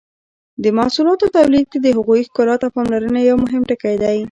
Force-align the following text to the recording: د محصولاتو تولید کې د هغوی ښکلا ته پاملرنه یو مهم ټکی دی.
د 0.63 0.65
محصولاتو 0.77 1.25
تولید 1.37 1.65
کې 1.71 1.79
د 1.81 1.87
هغوی 1.97 2.21
ښکلا 2.27 2.55
ته 2.61 2.67
پاملرنه 2.75 3.19
یو 3.29 3.37
مهم 3.45 3.61
ټکی 3.69 3.95
دی. 4.03 4.17